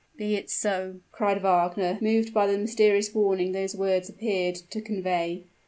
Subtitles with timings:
[0.17, 5.43] "Be it so!" cried Wagner, moved by the mysterious warning those words appeared to convey.